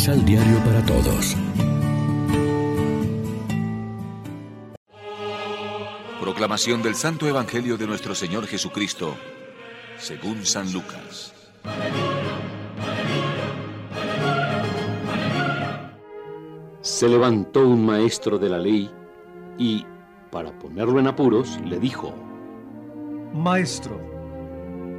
Misal 0.00 0.24
Diario 0.24 0.56
para 0.64 0.82
Todos. 0.86 1.36
Proclamación 6.18 6.80
del 6.80 6.94
Santo 6.94 7.28
Evangelio 7.28 7.76
de 7.76 7.86
nuestro 7.86 8.14
Señor 8.14 8.46
Jesucristo, 8.46 9.14
según 9.98 10.46
San 10.46 10.72
Lucas. 10.72 11.34
Se 16.80 17.06
levantó 17.06 17.68
un 17.68 17.84
maestro 17.84 18.38
de 18.38 18.48
la 18.48 18.58
ley 18.58 18.90
y, 19.58 19.84
para 20.30 20.58
ponerlo 20.58 20.98
en 20.98 21.08
apuros, 21.08 21.60
le 21.66 21.78
dijo, 21.78 22.14
Maestro, 23.34 24.00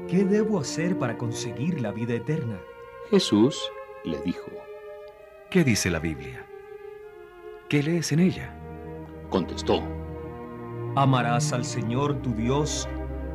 ¿qué 0.07 0.23
debo 0.25 0.59
hacer 0.59 0.95
para 0.99 1.17
conseguir 1.17 1.81
la 1.81 1.91
vida 1.91 2.13
eterna? 2.13 2.59
Jesús 3.09 3.57
le 4.03 4.19
dijo, 4.21 4.51
¿Qué 5.51 5.65
dice 5.65 5.91
la 5.91 5.99
Biblia? 5.99 6.45
¿Qué 7.67 7.83
lees 7.83 8.13
en 8.13 8.21
ella? 8.21 8.57
Contestó, 9.29 9.83
Amarás 10.95 11.51
al 11.51 11.65
Señor 11.65 12.21
tu 12.21 12.33
Dios 12.33 12.87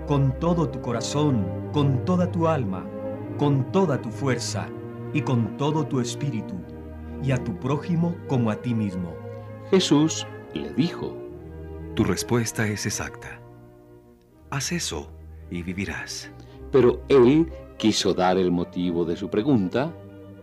con 0.07 0.33
todo 0.41 0.67
tu 0.71 0.81
corazón, 0.81 1.47
con 1.75 2.07
toda 2.07 2.33
tu 2.33 2.49
alma, 2.49 2.87
con 3.37 3.71
toda 3.71 4.01
tu 4.01 4.09
fuerza 4.11 4.67
y 5.13 5.21
con 5.21 5.59
todo 5.59 5.87
tu 5.87 6.01
espíritu, 6.01 6.55
y 7.23 7.33
a 7.33 7.45
tu 7.45 7.55
prójimo 7.61 8.17
como 8.29 8.51
a 8.51 8.57
ti 8.57 8.73
mismo. 8.75 9.15
Jesús 9.71 10.27
le 10.55 10.73
dijo, 10.73 11.15
Tu 11.97 12.03
respuesta 12.03 12.67
es 12.67 12.87
exacta. 12.87 13.43
Haz 14.49 14.73
eso 14.73 15.13
y 15.51 15.63
vivirás. 15.63 16.31
Pero 16.73 17.03
él 17.09 17.53
quiso 17.77 18.15
dar 18.15 18.39
el 18.39 18.51
motivo 18.51 19.05
de 19.05 19.17
su 19.17 19.29
pregunta 19.29 19.95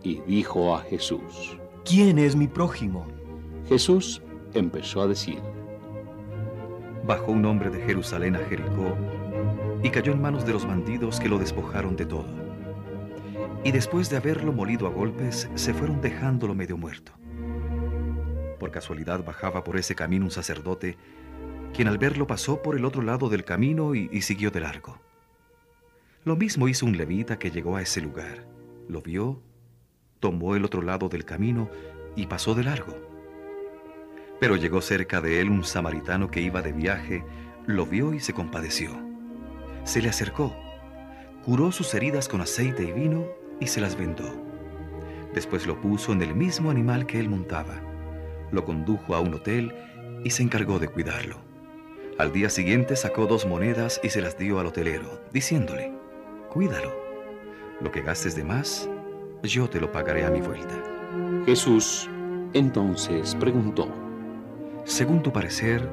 y 0.04 0.20
dijo 0.28 0.76
a 0.76 0.82
Jesús. 0.82 1.58
¿Quién 1.86 2.18
es 2.18 2.36
mi 2.36 2.48
prójimo? 2.48 3.06
Jesús 3.68 4.22
empezó 4.54 5.02
a 5.02 5.08
decir, 5.08 5.42
Bajó 7.06 7.34
un 7.34 7.44
hombre 7.44 7.70
de 7.70 7.82
Jerusalén 7.82 8.38
a 8.38 8.40
Jericó 8.40 8.96
y 9.84 9.90
cayó 9.90 10.14
en 10.14 10.22
manos 10.22 10.46
de 10.46 10.54
los 10.54 10.66
bandidos 10.66 11.20
que 11.20 11.28
lo 11.28 11.38
despojaron 11.38 11.98
de 11.98 12.06
todo. 12.06 12.30
Y 13.66 13.74
después 13.74 14.10
de 14.10 14.16
haberlo 14.16 14.54
molido 14.54 14.88
a 14.88 14.90
golpes, 14.90 15.50
se 15.56 15.74
fueron 15.74 16.00
dejándolo 16.00 16.56
medio 16.56 16.78
muerto. 16.78 17.12
Por 18.60 18.72
casualidad 18.72 19.26
bajaba 19.26 19.66
por 19.66 19.76
ese 19.76 19.94
camino 19.94 20.24
un 20.24 20.32
sacerdote, 20.32 20.96
quien 21.74 21.90
al 21.90 21.98
verlo 21.98 22.26
pasó 22.28 22.62
por 22.62 22.78
el 22.78 22.86
otro 22.86 23.02
lado 23.02 23.28
del 23.28 23.44
camino 23.44 23.94
y, 23.94 24.10
y 24.14 24.22
siguió 24.22 24.52
de 24.52 24.62
largo. 24.62 25.02
Lo 26.24 26.38
mismo 26.38 26.70
hizo 26.70 26.86
un 26.86 26.96
levita 26.96 27.38
que 27.38 27.52
llegó 27.52 27.76
a 27.76 27.82
ese 27.82 28.00
lugar. 28.00 28.48
Lo 28.88 29.02
vio, 29.02 29.42
tomó 30.24 30.56
el 30.56 30.64
otro 30.64 30.82
lado 30.82 31.10
del 31.10 31.26
camino 31.26 31.70
y 32.16 32.28
pasó 32.28 32.56
de 32.56 32.64
largo. 32.64 32.96
Pero 34.40 34.56
llegó 34.56 34.80
cerca 34.80 35.20
de 35.20 35.42
él 35.42 35.50
un 35.50 35.66
samaritano 35.66 36.32
que 36.32 36.40
iba 36.40 36.62
de 36.62 36.72
viaje, 36.72 37.26
lo 37.66 37.86
vio 37.86 38.14
y 38.14 38.22
se 38.22 38.32
compadeció. 38.32 38.92
Se 39.84 40.02
le 40.02 40.08
acercó, 40.08 40.56
curó 41.44 41.74
sus 41.74 41.94
heridas 41.94 42.30
con 42.30 42.40
aceite 42.40 42.84
y 42.84 42.94
vino 42.94 43.28
y 43.60 43.68
se 43.68 43.82
las 43.82 43.98
vendó. 43.98 44.34
Después 45.34 45.68
lo 45.68 45.82
puso 45.82 46.14
en 46.14 46.22
el 46.22 46.34
mismo 46.34 46.72
animal 46.72 47.06
que 47.06 47.20
él 47.20 47.28
montaba, 47.28 47.82
lo 48.50 48.64
condujo 48.64 49.16
a 49.16 49.20
un 49.20 49.34
hotel 49.34 49.76
y 50.24 50.30
se 50.30 50.42
encargó 50.42 50.80
de 50.80 50.88
cuidarlo. 50.88 51.36
Al 52.18 52.32
día 52.32 52.50
siguiente 52.50 52.96
sacó 52.96 53.28
dos 53.28 53.46
monedas 53.46 54.00
y 54.02 54.10
se 54.10 54.22
las 54.22 54.38
dio 54.38 54.62
al 54.62 54.68
hotelero, 54.68 55.22
diciéndole, 55.34 55.92
cuídalo. 56.50 56.94
Lo 57.82 57.92
que 57.92 58.02
gastes 58.04 58.38
de 58.38 58.46
más, 58.46 58.88
yo 59.44 59.70
te 59.70 59.80
lo 59.80 59.92
pagaré 59.92 60.26
a 60.26 60.30
mi 60.30 60.42
vuelta. 60.42 60.74
Jesús 61.46 62.10
entonces 62.54 63.36
preguntó, 63.36 63.88
Según 64.86 65.22
tu 65.22 65.32
parecer, 65.32 65.90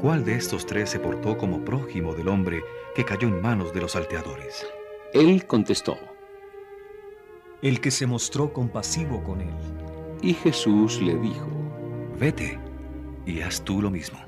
¿cuál 0.00 0.24
de 0.24 0.34
estos 0.36 0.66
tres 0.66 0.90
se 0.90 1.00
portó 1.00 1.36
como 1.36 1.64
prójimo 1.64 2.14
del 2.14 2.28
hombre 2.28 2.62
que 2.94 3.04
cayó 3.04 3.28
en 3.28 3.40
manos 3.42 3.72
de 3.72 3.80
los 3.80 3.92
salteadores? 3.92 4.66
Él 5.12 5.46
contestó, 5.46 5.96
El 7.62 7.80
que 7.80 7.90
se 7.90 8.06
mostró 8.06 8.52
compasivo 8.52 9.22
con 9.22 9.40
él. 9.40 9.54
y 10.22 10.34
Jesús 10.34 11.00
le 11.02 11.16
dijo, 11.16 11.48
Vete 12.18 12.58
y 13.26 13.40
haz 13.40 13.62
tú 13.62 13.80
lo 13.82 13.90
mismo. 13.90 14.18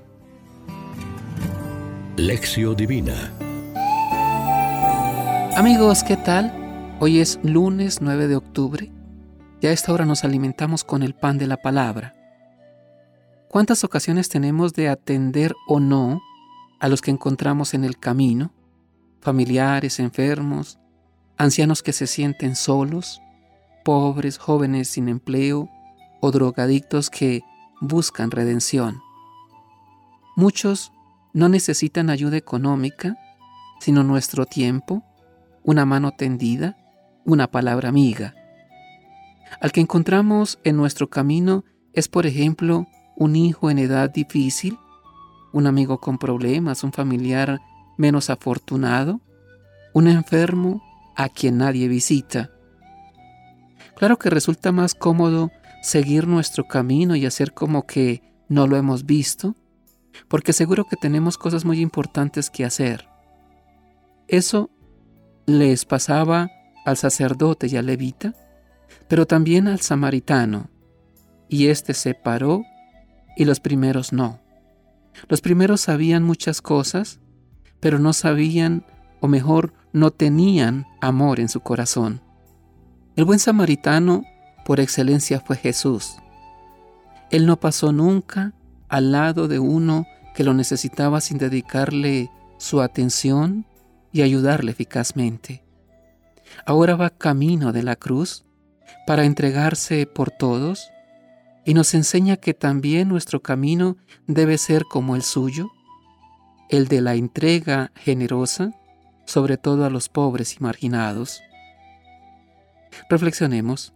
Lección 2.17 2.75
Divina. 2.77 3.33
Amigos, 5.57 6.03
¿qué 6.03 6.17
tal? 6.17 6.62
Hoy 7.05 7.19
es 7.19 7.41
lunes 7.43 8.01
9 8.01 8.29
de 8.29 8.37
octubre 8.37 8.89
y 9.61 9.67
a 9.67 9.73
esta 9.73 9.93
hora 9.93 10.07
nos 10.07 10.23
alimentamos 10.23 10.85
con 10.85 11.03
el 11.03 11.17
pan 11.17 11.37
de 11.37 11.49
la 11.49 11.57
palabra. 11.57 12.15
¿Cuántas 13.49 13.83
ocasiones 13.83 14.29
tenemos 14.29 14.73
de 14.73 14.89
atender 14.89 15.53
o 15.67 15.81
no 15.81 16.23
a 16.79 16.87
los 16.87 17.01
que 17.01 17.11
encontramos 17.11 17.75
en 17.75 17.83
el 17.83 17.99
camino? 17.99 18.53
Familiares, 19.21 19.99
enfermos, 19.99 20.79
ancianos 21.37 21.83
que 21.83 21.93
se 21.93 22.07
sienten 22.07 22.55
solos, 22.55 23.21
pobres, 23.85 24.39
jóvenes 24.39 24.87
sin 24.87 25.09
empleo 25.09 25.69
o 26.21 26.31
drogadictos 26.31 27.11
que 27.11 27.43
buscan 27.81 28.31
redención. 28.31 29.01
Muchos 30.37 30.93
no 31.33 31.49
necesitan 31.49 32.11
ayuda 32.11 32.37
económica, 32.37 33.17
sino 33.81 34.05
nuestro 34.05 34.47
tiempo, 34.47 35.03
una 35.65 35.85
mano 35.85 36.13
tendida, 36.13 36.77
una 37.25 37.51
palabra 37.51 37.89
amiga. 37.89 38.35
Al 39.61 39.73
que 39.73 39.81
encontramos 39.81 40.59
en 40.65 40.77
nuestro 40.77 41.09
camino 41.09 41.65
es, 41.93 42.09
por 42.09 42.27
ejemplo, 42.27 42.87
un 43.17 43.37
hijo 43.37 43.71
en 43.71 43.79
edad 43.79 44.11
difícil, 44.11 44.79
un 45.53 45.67
amigo 45.67 45.99
con 45.99 46.19
problemas, 46.19 46.83
un 46.83 46.93
familiar 46.93 47.61
menos 47.99 48.31
afortunado, 48.31 49.21
un 49.93 50.09
enfermo 50.09 50.83
a 51.15 51.29
quien 51.29 51.59
nadie 51.59 51.89
visita. 51.89 52.51
Claro 53.97 54.19
que 54.19 54.31
resulta 54.31 54.73
más 54.73 54.95
cómodo 54.95 55.51
seguir 55.83 56.27
nuestro 56.27 56.67
camino 56.67 57.15
y 57.17 57.27
hacer 57.27 57.53
como 57.53 57.87
que 57.87 58.23
no 58.49 58.67
lo 58.67 58.77
hemos 58.77 59.05
visto, 59.05 59.55
porque 60.29 60.53
seguro 60.53 60.85
que 60.85 60.97
tenemos 60.97 61.39
cosas 61.39 61.65
muy 61.65 61.81
importantes 61.81 62.51
que 62.51 62.65
hacer. 62.65 63.09
Eso 64.29 64.71
les 65.47 65.85
pasaba 65.85 66.51
al 66.85 66.97
sacerdote 66.97 67.67
y 67.69 67.77
al 67.77 67.87
levita, 67.87 68.35
pero 69.09 69.27
también 69.27 69.69
al 69.69 69.81
samaritano, 69.81 70.71
y 71.49 71.69
éste 71.69 71.95
se 71.95 72.15
paró 72.15 72.65
y 73.37 73.45
los 73.45 73.61
primeros 73.61 74.13
no. 74.13 74.41
Los 75.29 75.41
primeros 75.41 75.83
sabían 75.83 76.23
muchas 76.23 76.63
cosas, 76.63 77.21
pero 77.81 77.99
no 77.99 78.13
sabían, 78.13 78.87
o 79.21 79.29
mejor, 79.29 79.75
no 79.93 80.11
tenían 80.11 80.87
amor 81.01 81.41
en 81.41 81.49
su 81.49 81.61
corazón. 81.61 82.23
El 83.17 83.25
buen 83.25 83.39
samaritano 83.39 84.25
por 84.65 84.81
excelencia 84.81 85.41
fue 85.41 85.57
Jesús. 85.57 86.17
Él 87.31 87.47
no 87.47 87.59
pasó 87.61 87.93
nunca 87.93 88.55
al 88.89 89.13
lado 89.13 89.49
de 89.49 89.59
uno 89.59 90.07
que 90.35 90.45
lo 90.45 90.55
necesitaba 90.55 91.21
sin 91.21 91.39
dedicarle 91.39 92.31
su 92.59 92.81
atención 92.81 93.67
y 94.13 94.23
ayudarle 94.23 94.71
eficazmente. 94.71 95.65
Ahora 96.67 96.97
va 96.97 97.11
camino 97.11 97.73
de 97.73 97.83
la 97.83 97.97
cruz 97.97 98.45
para 99.07 99.25
entregarse 99.25 100.07
por 100.07 100.31
todos 100.31 100.91
y 101.65 101.75
nos 101.75 101.95
enseña 101.95 102.37
que 102.37 102.55
también 102.55 103.09
nuestro 103.09 103.41
camino 103.41 103.97
debe 104.27 104.59
ser 104.59 104.85
como 104.85 105.17
el 105.17 105.23
suyo, 105.23 105.71
el 106.69 106.89
de 106.89 107.01
la 107.01 107.15
entrega 107.15 107.93
generosa, 107.97 108.73
sobre 109.27 109.57
todo 109.57 109.85
a 109.85 109.91
los 109.91 110.09
pobres 110.09 110.57
y 110.57 110.63
marginados. 110.63 111.43
Reflexionemos. 113.09 113.95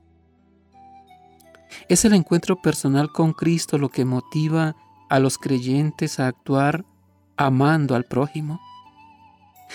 ¿Es 1.89 2.05
el 2.05 2.15
encuentro 2.15 2.61
personal 2.63 3.13
con 3.13 3.33
Cristo 3.33 3.79
lo 3.79 3.89
que 3.89 4.05
motiva 4.05 4.77
a 5.09 5.19
los 5.19 5.39
creyentes 5.39 6.21
a 6.21 6.29
actuar 6.29 6.85
amando 7.37 7.95
al 7.95 8.05
prójimo? 8.05 8.61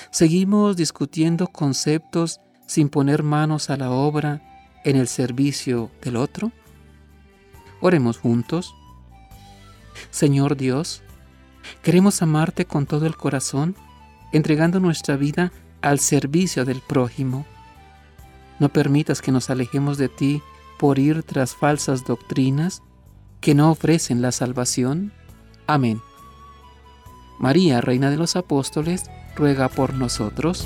¿Seguimos 0.09 0.77
discutiendo 0.77 1.47
conceptos 1.47 2.39
sin 2.71 2.87
poner 2.87 3.21
manos 3.21 3.69
a 3.69 3.75
la 3.75 3.91
obra 3.91 4.41
en 4.85 4.95
el 4.95 5.09
servicio 5.09 5.91
del 6.01 6.15
otro? 6.15 6.53
Oremos 7.81 8.17
juntos. 8.17 8.73
Señor 10.09 10.55
Dios, 10.55 11.03
queremos 11.83 12.21
amarte 12.21 12.63
con 12.63 12.85
todo 12.85 13.07
el 13.07 13.17
corazón, 13.17 13.75
entregando 14.31 14.79
nuestra 14.79 15.17
vida 15.17 15.51
al 15.81 15.99
servicio 15.99 16.63
del 16.63 16.79
prójimo. 16.79 17.45
No 18.57 18.69
permitas 18.69 19.21
que 19.21 19.33
nos 19.33 19.49
alejemos 19.49 19.97
de 19.97 20.07
ti 20.07 20.41
por 20.79 20.97
ir 20.97 21.23
tras 21.23 21.53
falsas 21.53 22.05
doctrinas 22.05 22.83
que 23.41 23.53
no 23.53 23.69
ofrecen 23.69 24.21
la 24.21 24.31
salvación. 24.31 25.11
Amén. 25.67 26.01
María, 27.37 27.81
Reina 27.81 28.09
de 28.09 28.15
los 28.15 28.37
Apóstoles, 28.37 29.11
ruega 29.35 29.67
por 29.67 29.93
nosotros. 29.93 30.65